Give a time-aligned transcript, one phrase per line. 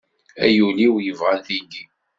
[0.45, 1.83] Ay ul-iw yebɣan tigi.